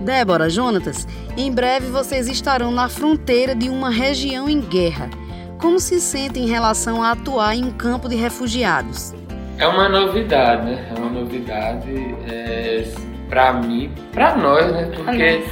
Débora, 0.00 0.50
Jonatas, 0.50 1.06
em 1.36 1.52
breve 1.52 1.86
vocês 1.86 2.28
estarão 2.28 2.72
na 2.72 2.88
fronteira 2.88 3.54
de 3.54 3.68
uma 3.68 3.90
região 3.90 4.48
em 4.48 4.60
guerra. 4.60 5.08
Como 5.60 5.78
se 5.78 6.00
sentem 6.00 6.42
em 6.42 6.48
relação 6.48 7.00
a 7.00 7.12
atuar 7.12 7.54
em 7.54 7.64
um 7.64 7.70
campo 7.70 8.08
de 8.08 8.16
refugiados? 8.16 9.14
É 9.56 9.66
uma 9.68 9.88
novidade, 9.88 10.66
né? 10.66 10.88
É 10.90 10.98
uma 10.98 11.08
novidade 11.08 11.94
é, 12.28 12.92
para 13.28 13.52
mim, 13.52 13.90
para 14.12 14.36
nós, 14.36 14.72
né? 14.72 14.90
Porque 14.96 15.44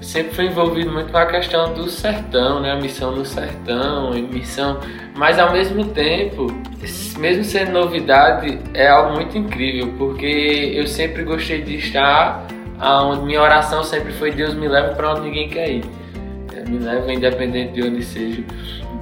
sempre 0.00 0.34
fui 0.34 0.46
envolvido 0.46 0.90
muito 0.90 1.10
com 1.12 1.18
a 1.18 1.26
questão 1.26 1.72
do 1.74 1.88
sertão, 1.88 2.60
né? 2.60 2.72
A 2.72 2.76
missão 2.76 3.14
no 3.14 3.24
sertão, 3.24 4.12
missão, 4.12 4.80
mas 5.14 5.38
ao 5.38 5.52
mesmo 5.52 5.84
tempo, 5.86 6.46
mesmo 7.18 7.44
sendo 7.44 7.72
novidade, 7.72 8.58
é 8.74 8.88
algo 8.88 9.14
muito 9.14 9.36
incrível, 9.36 9.92
porque 9.98 10.72
eu 10.74 10.86
sempre 10.86 11.22
gostei 11.22 11.62
de 11.62 11.76
estar 11.76 12.46
onde 12.80 13.24
minha 13.24 13.42
oração 13.42 13.84
sempre 13.84 14.12
foi 14.12 14.30
Deus 14.32 14.54
me 14.54 14.66
leva 14.66 14.94
para 14.94 15.12
onde 15.12 15.22
ninguém 15.22 15.48
quer 15.48 15.70
ir. 15.70 15.84
Me 16.66 16.78
leva 16.78 17.12
independente 17.12 17.72
de 17.72 17.82
onde 17.82 18.02
seja. 18.02 18.44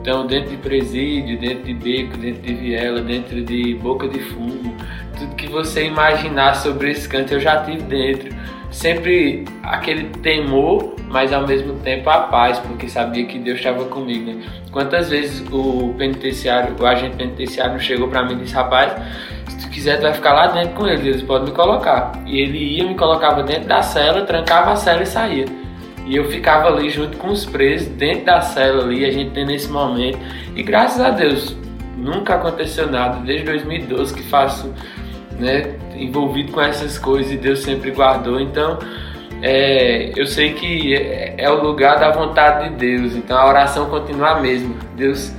Então, 0.00 0.26
dentro 0.26 0.50
de 0.50 0.56
presídio, 0.56 1.38
dentro 1.38 1.64
de 1.64 1.74
beco, 1.74 2.16
dentro 2.16 2.42
de 2.42 2.54
viela, 2.54 3.00
dentro 3.02 3.42
de 3.42 3.74
boca 3.74 4.08
de 4.08 4.18
fumo, 4.20 4.74
tudo 5.18 5.34
que 5.34 5.48
você 5.48 5.84
imaginar 5.84 6.54
sobre 6.54 6.92
esse 6.92 7.08
canto 7.08 7.34
eu 7.34 7.40
já 7.40 7.62
tive 7.62 7.82
dentro 7.82 8.37
sempre 8.70 9.44
aquele 9.62 10.04
temor, 10.22 10.94
mas 11.08 11.32
ao 11.32 11.46
mesmo 11.46 11.74
tempo 11.80 12.08
a 12.10 12.20
paz, 12.20 12.58
porque 12.58 12.88
sabia 12.88 13.24
que 13.24 13.38
Deus 13.38 13.58
estava 13.58 13.84
comigo. 13.86 14.32
Né? 14.32 14.42
Quantas 14.70 15.10
vezes 15.10 15.44
o 15.50 15.94
penitenciário, 15.96 16.74
o 16.78 16.86
agente 16.86 17.16
penitenciário 17.16 17.80
chegou 17.80 18.08
para 18.08 18.24
mim 18.24 18.34
e 18.34 18.36
disse: 18.36 18.54
Rapaz, 18.54 18.92
se 19.48 19.58
tu 19.58 19.70
quiser, 19.70 19.96
tu 19.96 20.02
vai 20.02 20.12
ficar 20.12 20.32
lá 20.32 20.46
dentro 20.48 20.74
com 20.74 20.86
eles, 20.86 21.04
eles 21.04 21.22
podem 21.22 21.48
me 21.48 21.54
colocar. 21.54 22.12
E 22.26 22.38
ele 22.40 22.58
ia, 22.58 22.86
me 22.86 22.94
colocava 22.94 23.42
dentro 23.42 23.66
da 23.66 23.82
cela, 23.82 24.22
trancava 24.24 24.72
a 24.72 24.76
cela 24.76 25.02
e 25.02 25.06
saía. 25.06 25.46
E 26.06 26.16
eu 26.16 26.24
ficava 26.30 26.68
ali 26.68 26.88
junto 26.88 27.18
com 27.18 27.28
os 27.28 27.44
presos, 27.44 27.88
dentro 27.88 28.24
da 28.24 28.40
cela 28.40 28.82
ali, 28.82 29.04
a 29.04 29.10
gente 29.10 29.30
tendo 29.32 29.52
esse 29.52 29.68
momento. 29.68 30.18
E 30.56 30.62
graças 30.62 31.00
a 31.00 31.10
Deus, 31.10 31.54
nunca 31.96 32.34
aconteceu 32.34 32.90
nada, 32.90 33.20
desde 33.20 33.44
2012 33.44 34.14
que 34.14 34.22
faço 34.22 34.72
né, 35.38 35.74
envolvido 36.02 36.52
com 36.52 36.60
essas 36.60 36.98
coisas 36.98 37.32
e 37.32 37.36
Deus 37.36 37.60
sempre 37.60 37.90
guardou. 37.90 38.40
Então, 38.40 38.78
é, 39.42 40.12
eu 40.16 40.26
sei 40.26 40.52
que 40.54 40.94
é, 40.94 41.34
é, 41.38 41.50
o 41.50 41.62
lugar 41.62 41.98
da 41.98 42.10
vontade 42.10 42.70
de 42.70 42.76
Deus. 42.76 43.14
Então, 43.14 43.36
a 43.36 43.46
oração 43.46 43.86
continua 43.86 44.30
a 44.30 44.40
mesma. 44.40 44.74
Deus 44.96 45.32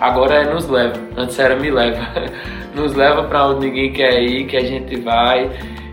agora 0.00 0.42
é 0.42 0.52
nos 0.52 0.68
leva. 0.68 0.98
Antes 1.16 1.38
era 1.38 1.56
me 1.56 1.70
leva. 1.70 2.00
Nos 2.74 2.94
leva 2.94 3.24
para 3.24 3.48
onde 3.48 3.66
ninguém 3.66 3.92
quer 3.92 4.22
ir, 4.22 4.46
que 4.46 4.56
a 4.56 4.64
gente 4.64 4.96
vai 4.96 5.50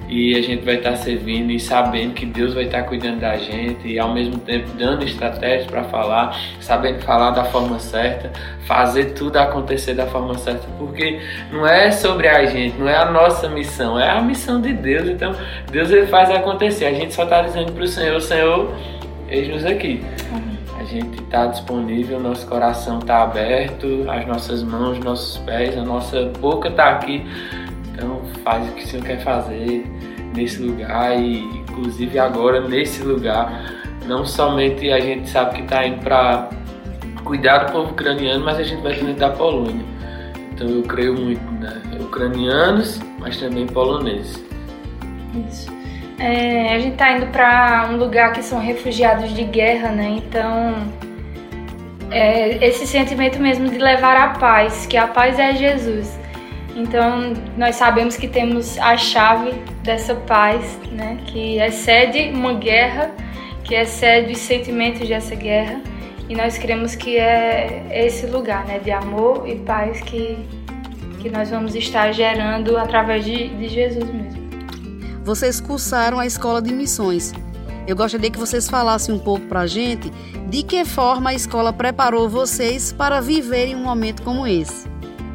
e 0.10 0.36
a 0.36 0.42
gente 0.42 0.66
vai 0.66 0.76
estar 0.76 0.96
servindo 0.96 1.52
e 1.52 1.60
sabendo 1.60 2.16
que 2.16 2.26
Deus 2.26 2.56
vai 2.56 2.64
estar 2.64 2.82
cuidando 2.84 3.20
da 3.20 3.38
gente 3.38 3.88
e 3.88 4.00
ao 4.00 4.12
mesmo 4.12 4.40
tempo 4.40 4.68
dando 4.76 5.04
estratégias 5.06 5.70
para 5.70 5.84
falar, 5.84 6.36
sabendo 6.60 7.00
falar 7.04 7.30
da 7.30 7.46
forma 7.46 7.78
certa, 7.78 8.32
fazer 8.66 9.14
tudo 9.14 9.38
acontecer 9.38 9.94
da 9.94 10.08
forma 10.08 10.36
certa, 10.36 10.68
porque 10.80 11.22
não 11.52 11.66
é 11.66 11.92
sobre 11.92 12.28
a 12.28 12.44
gente, 12.48 12.76
não 12.78 12.90
é 12.90 12.96
a 12.96 13.12
nossa 13.12 13.48
missão, 13.48 14.00
é 14.00 14.10
a 14.10 14.20
missão 14.20 14.60
de 14.60 14.74
Deus. 14.74 15.08
Então 15.08 15.36
Deus 15.72 15.92
ele 15.92 16.08
faz 16.08 16.32
acontecer. 16.32 16.86
A 16.86 16.94
gente 16.94 17.14
só 17.14 17.24
está 17.24 17.44
dizendo 17.44 17.72
para 17.72 17.84
o 17.84 17.88
Senhor, 17.88 18.20
Senhor, 18.20 18.74
eis-nos 19.30 19.64
aqui. 19.64 20.04
A 20.80 20.84
gente 20.86 21.22
está 21.22 21.46
disponível, 21.46 22.20
nosso 22.20 22.48
coração 22.48 22.98
está 22.98 23.22
aberto, 23.22 24.06
as 24.10 24.26
nossas 24.26 24.64
mãos, 24.64 24.98
nossos 24.98 25.38
pés, 25.40 25.78
a 25.78 25.84
nossa 25.84 26.32
boca 26.40 26.70
está 26.70 26.90
aqui 26.90 27.24
faz 28.44 28.68
o 28.68 28.72
que 28.74 28.84
o 28.84 28.88
Senhor 28.88 29.06
quer 29.06 29.20
fazer 29.20 29.86
nesse 30.36 30.62
lugar 30.62 31.18
e 31.18 31.40
inclusive 31.40 32.18
agora 32.20 32.62
nesse 32.68 33.04
lugar. 33.04 33.80
Não 34.06 34.26
somente 34.26 34.92
a 34.92 35.00
gente 35.00 35.30
sabe 35.30 35.58
que 35.58 35.62
está 35.62 35.86
indo 35.86 36.00
para 36.02 36.50
cuidar 37.24 37.66
do 37.66 37.72
povo 37.72 37.92
ucraniano, 37.92 38.44
mas 38.44 38.58
a 38.58 38.64
gente 38.64 38.82
vai 38.82 38.96
também 38.96 39.16
da 39.16 39.30
Polônia. 39.30 39.86
Então 40.52 40.68
eu 40.68 40.84
creio 40.84 41.14
muito, 41.14 41.44
né? 41.54 41.82
Ucranianos, 42.00 43.00
mas 43.20 43.38
também 43.38 43.68
poloneses. 43.68 44.44
Isso. 45.48 45.72
É, 46.18 46.76
a 46.76 46.80
gente 46.80 46.94
está 46.94 47.14
indo 47.14 47.28
para 47.28 47.88
um 47.92 47.98
lugar 47.98 48.34
que 48.34 48.44
são 48.44 48.60
refugiados 48.60 49.34
de 49.34 49.44
guerra, 49.44 49.90
né? 49.92 50.18
Então 50.18 50.76
é, 52.12 52.66
esse 52.66 52.86
sentimento 52.88 53.40
mesmo 53.40 53.70
de 53.70 53.78
levar 53.78 54.18
a 54.18 54.30
paz, 54.40 54.86
que 54.86 54.98
a 54.98 55.08
paz 55.08 55.38
é 55.40 55.54
Jesus. 55.54 56.20
Então, 56.80 57.34
nós 57.58 57.76
sabemos 57.76 58.16
que 58.16 58.28
temos 58.28 58.78
a 58.78 58.96
chave 58.96 59.52
dessa 59.84 60.16
paz, 60.16 60.80
né, 60.92 61.20
que 61.28 61.60
excede 61.60 62.32
uma 62.34 62.54
guerra, 62.54 63.12
que 63.66 63.76
excede 63.76 64.32
os 64.32 64.40
sentimentos 64.40 65.08
dessa 65.08 65.36
guerra, 65.36 65.82
e 66.30 66.36
nós 66.36 66.58
cremos 66.58 66.96
que 66.96 67.18
é 67.18 67.86
esse 67.92 68.26
lugar, 68.28 68.66
né, 68.66 68.80
de 68.80 68.92
amor 68.92 69.48
e 69.48 69.56
paz 69.56 70.00
que 70.02 70.38
que 71.20 71.30
nós 71.30 71.50
vamos 71.50 71.76
estar 71.76 72.14
gerando 72.14 72.78
através 72.78 73.26
de, 73.26 73.50
de 73.50 73.68
Jesus 73.68 74.06
mesmo. 74.06 74.50
Vocês 75.22 75.60
cursaram 75.60 76.18
a 76.18 76.26
escola 76.26 76.62
de 76.62 76.74
missões. 76.74 77.34
Eu 77.86 77.94
gostaria 77.94 78.32
que 78.32 78.40
vocês 78.40 78.70
falassem 78.70 79.14
um 79.14 79.20
pouco 79.20 79.46
para 79.46 79.62
a 79.62 79.68
gente 79.68 80.10
de 80.48 80.64
que 80.64 80.86
forma 80.86 81.32
a 81.32 81.34
escola 81.34 81.74
preparou 81.74 82.30
vocês 82.30 82.94
para 82.94 83.20
viverem 83.20 83.76
um 83.76 83.84
momento 83.84 84.22
como 84.24 84.48
esse. 84.48 84.88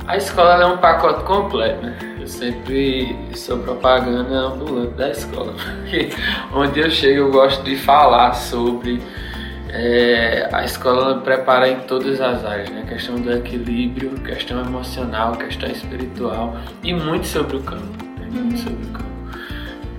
A 0.06 0.16
escola 0.18 0.62
é 0.62 0.66
um 0.66 0.76
pacote 0.76 1.24
completo, 1.24 1.82
né? 1.82 1.96
Eu 2.20 2.26
sempre 2.26 3.16
sou 3.34 3.58
propaganda 3.58 4.34
ambulante 4.34 4.94
da 4.94 5.10
escola, 5.10 5.54
porque 5.80 6.10
onde 6.52 6.80
eu 6.80 6.90
chego 6.90 7.20
eu 7.20 7.30
gosto 7.30 7.62
de 7.62 7.76
falar 7.76 8.34
sobre 8.34 9.02
é, 9.70 10.48
a 10.52 10.64
escola 10.64 11.18
prepara 11.20 11.68
em 11.68 11.80
todas 11.80 12.20
as 12.20 12.44
áreas, 12.44 12.68
né? 12.70 12.84
Questão 12.86 13.16
do 13.16 13.32
equilíbrio, 13.32 14.10
questão 14.20 14.60
emocional, 14.60 15.32
questão 15.36 15.70
espiritual 15.70 16.56
e 16.82 16.92
muito 16.92 17.26
sobre 17.26 17.56
o 17.56 17.62
campo, 17.62 18.04
né? 18.18 18.28
muito 18.30 18.52
uhum. 18.52 18.56
sobre 18.58 18.84
o 18.84 18.88
campo. 18.90 19.04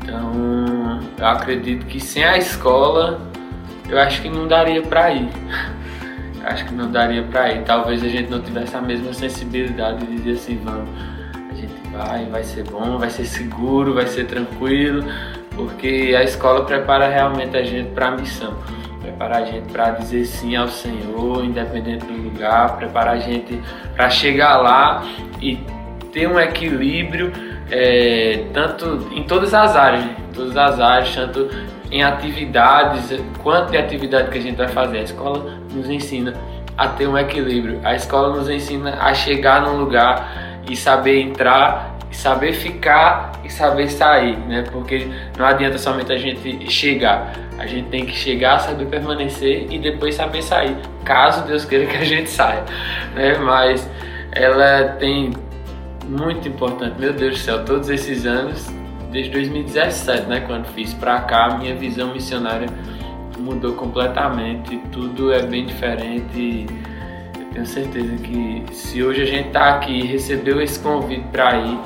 Então, 0.03 0.99
eu 1.17 1.27
acredito 1.27 1.85
que 1.87 1.99
sem 1.99 2.23
a 2.23 2.37
escola, 2.37 3.19
eu 3.89 3.99
acho 3.99 4.21
que 4.21 4.29
não 4.29 4.47
daria 4.47 4.81
para 4.83 5.11
ir. 5.11 5.29
Acho 6.45 6.65
que 6.65 6.73
não 6.73 6.91
daria 6.91 7.23
para 7.23 7.51
ir. 7.51 7.63
Talvez 7.63 8.03
a 8.03 8.07
gente 8.07 8.29
não 8.29 8.41
tivesse 8.41 8.75
a 8.75 8.81
mesma 8.81 9.13
sensibilidade 9.13 10.05
de 10.05 10.15
dizer 10.15 10.31
assim, 10.31 10.61
vamos, 10.63 10.89
a 11.51 11.53
gente 11.55 11.73
vai, 11.91 12.25
vai 12.25 12.43
ser 12.43 12.63
bom, 12.63 12.97
vai 12.97 13.09
ser 13.09 13.25
seguro, 13.25 13.93
vai 13.93 14.07
ser 14.07 14.25
tranquilo, 14.25 15.03
porque 15.55 16.15
a 16.17 16.23
escola 16.23 16.63
prepara 16.65 17.07
realmente 17.07 17.57
a 17.57 17.63
gente 17.63 17.89
para 17.91 18.09
a 18.09 18.11
missão 18.11 18.55
preparar 19.05 19.43
a 19.43 19.45
gente 19.45 19.71
para 19.71 19.91
dizer 19.91 20.25
sim 20.25 20.55
ao 20.55 20.67
Senhor, 20.67 21.45
independente 21.45 22.05
do 22.05 22.13
lugar, 22.13 22.75
preparar 22.77 23.15
a 23.15 23.19
gente 23.19 23.61
para 23.95 24.09
chegar 24.09 24.57
lá 24.57 25.05
e 25.41 25.59
ter 26.11 26.27
um 26.27 26.39
equilíbrio 26.39 27.31
é, 27.69 28.45
tanto 28.53 29.07
em 29.13 29.23
todas 29.23 29.53
as 29.53 29.75
áreas, 29.75 30.05
né? 30.05 30.15
em 30.29 30.33
todas 30.33 30.57
as 30.57 30.79
áreas, 30.79 31.15
tanto 31.15 31.49
em 31.91 32.03
atividades, 32.03 33.19
quanto 33.41 33.71
de 33.71 33.77
atividade 33.77 34.29
que 34.29 34.37
a 34.37 34.41
gente 34.41 34.55
vai 34.55 34.67
fazer. 34.67 34.99
A 34.99 35.03
escola 35.03 35.53
nos 35.75 35.89
ensina 35.89 36.33
a 36.77 36.87
ter 36.87 37.07
um 37.07 37.17
equilíbrio. 37.17 37.79
A 37.83 37.95
escola 37.95 38.35
nos 38.35 38.49
ensina 38.49 38.97
a 38.99 39.13
chegar 39.13 39.61
num 39.61 39.77
lugar 39.77 40.61
e 40.69 40.75
saber 40.75 41.21
entrar, 41.21 41.95
e 42.11 42.15
saber 42.15 42.53
ficar 42.53 43.33
e 43.43 43.49
saber 43.49 43.89
sair, 43.89 44.37
né? 44.37 44.63
Porque 44.71 45.07
não 45.37 45.45
adianta 45.45 45.77
somente 45.77 46.11
a 46.11 46.17
gente 46.17 46.69
chegar. 46.71 47.33
A 47.57 47.65
gente 47.65 47.89
tem 47.89 48.05
que 48.05 48.13
chegar, 48.13 48.59
saber 48.59 48.85
permanecer 48.85 49.67
e 49.69 49.79
depois 49.79 50.15
saber 50.15 50.41
sair, 50.41 50.75
caso 51.05 51.45
Deus 51.45 51.63
queira 51.63 51.85
que 51.85 51.95
a 51.95 52.03
gente 52.03 52.29
saia, 52.29 52.63
né? 53.15 53.37
Mas 53.37 53.89
ela 54.31 54.89
tem 54.99 55.31
muito 56.07 56.47
importante, 56.47 56.99
meu 56.99 57.13
Deus 57.13 57.33
do 57.33 57.39
céu, 57.39 57.63
todos 57.63 57.89
esses 57.89 58.25
anos, 58.25 58.67
desde 59.11 59.31
2017, 59.31 60.27
né, 60.27 60.41
quando 60.41 60.65
fiz 60.73 60.93
para 60.93 61.21
cá, 61.21 61.57
minha 61.57 61.73
visão 61.73 62.13
missionária 62.13 62.67
mudou 63.37 63.73
completamente, 63.73 64.77
tudo 64.91 65.31
é 65.31 65.41
bem 65.41 65.65
diferente. 65.65 66.65
Eu 67.39 67.45
tenho 67.53 67.65
certeza 67.65 68.15
que 68.17 68.63
se 68.71 69.03
hoje 69.03 69.21
a 69.21 69.25
gente 69.25 69.47
está 69.47 69.75
aqui 69.75 69.99
e 69.99 70.05
recebeu 70.05 70.61
esse 70.61 70.79
convite 70.79 71.25
para 71.31 71.57
ir, 71.57 71.79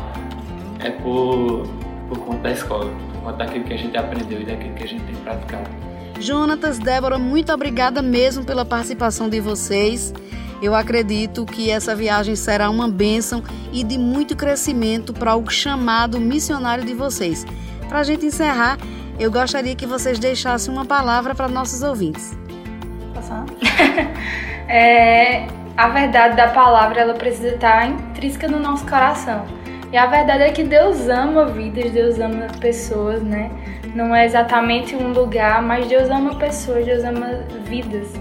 é 0.80 0.90
por, 0.92 1.68
por 2.08 2.20
conta 2.20 2.44
da 2.44 2.52
escola 2.52 3.10
conta 3.30 3.46
daquilo 3.46 3.64
que 3.66 3.74
a 3.74 3.78
gente 3.78 3.98
aprendeu 3.98 4.42
e 4.42 4.46
daquilo 4.46 4.74
que 4.74 4.84
a 4.84 4.88
gente 4.88 5.04
tem 5.04 5.16
praticado. 5.16 5.70
Jonatas, 6.20 6.80
Débora, 6.80 7.18
muito 7.18 7.52
obrigada 7.54 8.02
mesmo 8.02 8.44
pela 8.44 8.66
participação 8.66 9.30
de 9.30 9.40
vocês. 9.40 10.14
Eu 10.62 10.76
acredito 10.76 11.46
que 11.46 11.70
essa 11.70 11.96
viagem 11.96 12.36
será 12.36 12.70
uma 12.70 12.90
bênção 12.90 13.42
e 13.72 13.84
de 13.84 13.98
muito 13.98 14.36
crescimento 14.36 15.14
para 15.14 15.36
o 15.36 15.50
chamado 15.50 16.20
missionário 16.20 16.84
de 16.84 16.94
vocês. 16.94 17.46
Para 17.88 18.00
a 18.00 18.04
gente 18.04 18.26
encerrar, 18.26 18.78
eu 19.20 19.30
gostaria 19.30 19.76
que 19.76 19.86
vocês 19.86 20.18
deixassem 20.18 20.74
uma 20.74 20.86
palavra 20.86 21.36
para 21.36 21.48
nossos 21.48 21.84
ouvintes. 21.84 22.38
É, 24.72 25.48
a 25.76 25.88
verdade 25.88 26.36
da 26.36 26.50
palavra 26.50 27.02
ela 27.02 27.16
precisa 27.16 27.56
estar 27.56 27.90
intrínseca 27.90 28.48
no 28.48 28.60
nosso 28.60 28.86
coração. 28.86 29.44
E 29.92 29.98
a 29.98 30.06
verdade 30.06 30.44
é 30.44 30.52
que 30.52 30.64
Deus 30.64 31.10
ama 31.10 31.48
vidas, 31.48 31.92
Deus 31.92 32.20
ama 32.20 32.46
pessoas, 32.62 33.24
né? 33.24 33.50
Não 33.96 34.16
é 34.16 34.26
exatamente 34.26 34.96
um 34.96 35.12
lugar, 35.12 35.64
mas 35.64 35.88
Deus 35.88 36.08
ama 36.12 36.36
pessoas, 36.36 36.86
Deus 36.86 37.04
ama 37.04 37.44
vidas. 37.66 38.14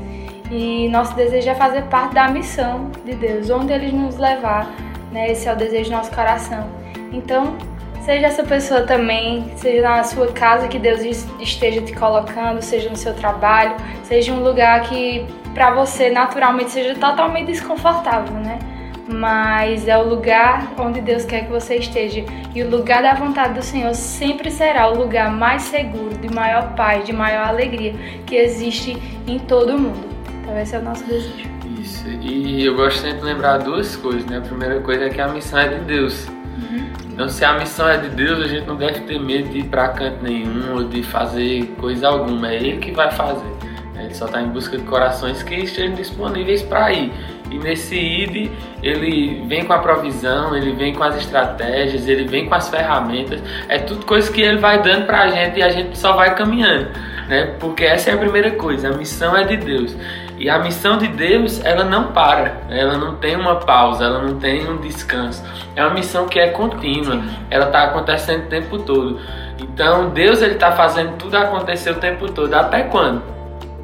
E 0.50 0.88
nosso 0.88 1.14
desejo 1.14 1.50
é 1.50 1.55
fazer 1.55 1.83
parte 1.83 2.14
da 2.14 2.28
missão 2.28 2.90
de 3.05 3.14
Deus, 3.14 3.50
onde 3.50 3.75
Ele 3.75 3.93
nos 3.93 4.17
levar, 4.17 4.75
né? 5.12 5.31
Esse 5.31 5.50
é 5.50 5.52
o 5.52 5.57
desejo 5.57 5.90
do 5.90 5.97
nosso 5.97 6.11
coração. 6.11 6.67
Então, 7.12 7.59
seja 8.08 8.26
essa 8.26 8.42
pessoa 8.42 8.84
também, 8.84 9.52
seja 9.54 9.82
na 9.82 10.02
sua 10.02 10.32
casa 10.32 10.66
que 10.66 10.78
Deus 10.78 11.02
esteja 11.38 11.82
te 11.82 11.92
colocando, 11.92 12.62
seja 12.62 12.88
no 12.88 12.97
seu 12.97 13.12
trabalho, 13.12 13.76
seja 14.02 14.32
um 14.32 14.42
lugar 14.42 14.88
que 14.88 15.26
para 15.52 15.75
você 15.75 16.08
naturalmente 16.08 16.71
seja 16.71 16.94
totalmente 16.94 17.49
desconfortável, 17.49 18.32
né? 18.32 18.58
mas 19.06 19.86
é 19.86 19.99
o 19.99 20.08
lugar 20.08 20.73
onde 20.78 21.02
Deus 21.02 21.26
quer 21.26 21.44
que 21.44 21.50
você 21.50 21.76
esteja. 21.76 22.25
E 22.54 22.62
o 22.62 22.71
lugar 22.71 23.02
da 23.02 23.12
vontade 23.12 23.52
do 23.52 23.62
Senhor 23.62 23.94
sempre 23.94 24.50
será 24.50 24.88
o 24.88 24.97
lugar 24.97 25.30
mais 25.30 25.62
seguro, 25.62 26.16
de 26.16 26.32
maior 26.32 26.75
paz, 26.75 27.04
de 27.04 27.12
maior 27.12 27.47
alegria 27.47 27.94
que 28.25 28.36
existe 28.36 28.97
em 29.26 29.38
todo 29.38 29.76
o 29.76 29.78
mundo. 29.78 30.08
Então 30.40 30.58
esse 30.58 30.75
é 30.75 30.78
o 30.78 30.82
nosso 30.82 31.04
desejo. 31.04 31.47
Isso. 31.78 32.08
E 32.08 32.64
eu 32.64 32.75
gosto 32.75 33.00
sempre 33.00 33.18
de 33.18 33.25
lembrar 33.25 33.58
duas 33.58 33.97
coisas, 33.97 34.25
né? 34.25 34.38
A 34.38 34.42
primeira 34.42 34.80
coisa 34.80 35.04
é 35.04 35.10
que 35.10 35.21
a 35.21 35.28
missão 35.28 35.58
é 35.58 35.68
de 35.68 35.84
Deus. 35.84 36.26
Uhum. 36.26 36.87
Então, 37.19 37.28
se 37.28 37.45
a 37.45 37.54
missão 37.54 37.89
é 37.89 37.97
de 37.97 38.11
Deus, 38.11 38.39
a 38.45 38.47
gente 38.47 38.65
não 38.65 38.76
deve 38.76 39.00
ter 39.00 39.19
medo 39.19 39.49
de 39.49 39.59
ir 39.59 39.65
para 39.65 39.89
canto 39.89 40.23
nenhum 40.23 40.76
ou 40.76 40.85
de 40.85 41.02
fazer 41.02 41.67
coisa 41.81 42.07
alguma. 42.07 42.49
É 42.49 42.54
Ele 42.54 42.76
que 42.76 42.93
vai 42.93 43.11
fazer. 43.11 43.52
Ele 43.99 44.15
só 44.15 44.26
está 44.26 44.41
em 44.41 44.47
busca 44.50 44.78
de 44.78 44.85
corações 44.85 45.43
que 45.43 45.57
estejam 45.57 45.97
disponíveis 45.97 46.63
para 46.63 46.93
ir. 46.93 47.13
E 47.50 47.59
nesse 47.59 47.97
ID 47.97 48.52
ele 48.85 49.43
vem 49.49 49.65
com 49.65 49.73
a 49.73 49.81
provisão, 49.81 50.57
ele 50.57 50.71
vem 50.75 50.95
com 50.95 51.02
as 51.02 51.17
estratégias, 51.17 52.07
ele 52.07 52.23
vem 52.23 52.47
com 52.47 52.54
as 52.54 52.69
ferramentas. 52.69 53.43
É 53.69 53.81
tudo 53.81 54.07
coisa 54.07 54.31
que 54.31 54.41
ele 54.41 54.59
vai 54.59 54.81
dando 54.81 55.04
para 55.04 55.23
a 55.23 55.28
gente 55.28 55.59
e 55.59 55.63
a 55.65 55.71
gente 55.71 55.99
só 55.99 56.13
vai 56.13 56.37
caminhando, 56.37 56.91
né? 57.26 57.57
Porque 57.59 57.83
essa 57.83 58.11
é 58.11 58.15
a 58.15 58.17
primeira 58.17 58.52
coisa. 58.52 58.91
A 58.91 58.97
missão 58.97 59.37
é 59.37 59.43
de 59.43 59.57
Deus. 59.57 59.97
E 60.38 60.48
a 60.48 60.58
missão 60.60 60.96
de 60.96 61.08
Deus, 61.08 61.64
ela 61.64 61.84
não 61.84 62.12
para, 62.12 62.62
ela 62.70 62.96
não 62.96 63.16
tem 63.16 63.34
uma 63.34 63.56
pausa, 63.56 64.04
ela 64.04 64.22
não 64.22 64.38
tem 64.38 64.68
um 64.70 64.76
descanso. 64.76 65.42
É 65.74 65.82
uma 65.82 65.94
missão 65.94 66.28
que 66.28 66.38
é 66.38 66.48
contínua, 66.48 67.22
ela 67.50 67.66
está 67.66 67.84
acontecendo 67.84 68.44
o 68.44 68.48
tempo 68.48 68.78
todo. 68.78 69.20
Então 69.58 70.10
Deus 70.10 70.40
ele 70.40 70.54
está 70.54 70.72
fazendo 70.72 71.16
tudo 71.16 71.36
acontecer 71.36 71.90
o 71.90 71.96
tempo 71.96 72.30
todo. 72.30 72.54
Até 72.54 72.84
quando? 72.84 73.22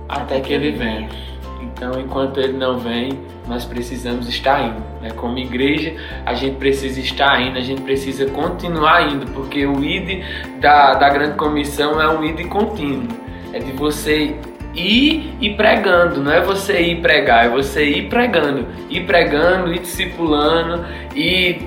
Até 0.08 0.40
que 0.40 0.52
Ele 0.52 0.70
venha. 0.70 1.08
Então, 1.60 1.98
enquanto 1.98 2.38
Ele 2.38 2.52
não 2.52 2.78
vem, 2.78 3.18
nós 3.48 3.64
precisamos 3.64 4.28
estar 4.28 4.62
indo. 4.62 4.82
Né? 5.02 5.10
Como 5.10 5.36
igreja, 5.38 5.96
a 6.24 6.34
gente 6.34 6.56
precisa 6.56 7.00
estar 7.00 7.40
indo, 7.40 7.58
a 7.58 7.62
gente 7.62 7.82
precisa 7.82 8.26
continuar 8.26 9.10
indo, 9.10 9.26
porque 9.32 9.66
o 9.66 9.82
ID 9.82 10.22
da, 10.60 10.94
da 10.94 11.08
grande 11.08 11.36
comissão 11.36 12.00
é 12.00 12.08
um 12.08 12.22
ID 12.24 12.46
contínuo. 12.46 13.08
É 13.52 13.58
de 13.58 13.72
você 13.72 14.36
ir 14.74 15.36
e 15.40 15.54
pregando, 15.54 16.20
não 16.20 16.32
é 16.32 16.40
você 16.40 16.80
ir 16.80 17.00
pregar, 17.00 17.46
é 17.46 17.48
você 17.48 17.84
ir 17.84 18.08
pregando, 18.08 18.66
ir 18.90 19.06
pregando, 19.06 19.72
ir 19.72 19.80
discipulando 19.80 20.84
e 21.14 21.62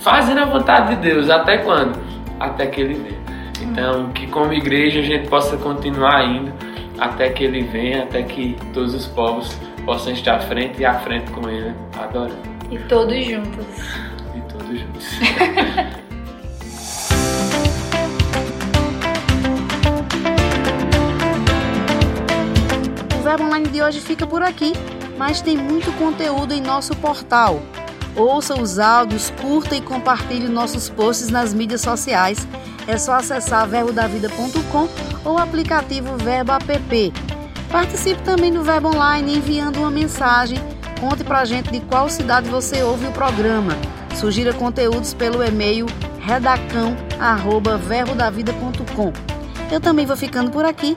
fazendo 0.00 0.40
a 0.40 0.44
vontade 0.44 0.96
de 0.96 1.02
Deus. 1.02 1.30
Até 1.30 1.58
quando? 1.58 1.98
Até 2.40 2.66
que 2.66 2.80
Ele 2.80 2.94
venha. 2.94 3.24
Então, 3.62 4.10
que 4.10 4.26
como 4.26 4.52
igreja 4.52 5.00
a 5.00 5.02
gente 5.02 5.28
possa 5.28 5.56
continuar 5.56 6.24
indo 6.24 6.52
até 6.98 7.30
que 7.30 7.44
Ele 7.44 7.62
venha, 7.62 8.04
até 8.04 8.22
que 8.22 8.56
todos 8.72 8.94
os 8.94 9.06
povos 9.06 9.58
possam 9.84 10.12
estar 10.12 10.36
à 10.36 10.40
frente 10.40 10.80
e 10.80 10.84
à 10.84 10.94
frente 10.94 11.30
com 11.30 11.48
Ele, 11.48 11.74
adorando. 11.98 12.36
E 12.70 12.78
todos 12.78 13.24
juntos. 13.24 13.66
E 14.34 14.40
todos 14.52 14.78
juntos. 14.78 15.18
Verbo 23.34 23.46
Online 23.46 23.68
de 23.68 23.82
hoje 23.82 24.00
fica 24.00 24.24
por 24.24 24.44
aqui, 24.44 24.74
mas 25.18 25.42
tem 25.42 25.56
muito 25.56 25.90
conteúdo 25.98 26.54
em 26.54 26.60
nosso 26.60 26.94
portal. 26.94 27.60
Ouça 28.14 28.54
os 28.54 28.78
áudios, 28.78 29.32
curta 29.40 29.74
e 29.74 29.80
compartilhe 29.80 30.46
nossos 30.46 30.88
posts 30.88 31.30
nas 31.30 31.52
mídias 31.52 31.80
sociais. 31.80 32.46
É 32.86 32.96
só 32.96 33.14
acessar 33.14 33.66
verbodavida.com 33.66 34.88
ou 35.24 35.34
o 35.34 35.38
aplicativo 35.38 36.16
Verbo 36.16 36.52
App. 36.52 37.12
Participe 37.72 38.22
também 38.22 38.52
do 38.52 38.62
Verbo 38.62 38.94
Online 38.94 39.38
enviando 39.38 39.78
uma 39.78 39.90
mensagem. 39.90 40.60
Conte 41.00 41.24
pra 41.24 41.44
gente 41.44 41.72
de 41.72 41.80
qual 41.80 42.08
cidade 42.08 42.48
você 42.48 42.84
ouve 42.84 43.06
o 43.06 43.12
programa. 43.12 43.72
Sugira 44.14 44.54
conteúdos 44.54 45.12
pelo 45.12 45.42
e-mail 45.42 45.86
redacão@verbodavida.com. 46.20 49.12
Eu 49.72 49.80
também 49.80 50.06
vou 50.06 50.16
ficando 50.16 50.52
por 50.52 50.64
aqui. 50.64 50.96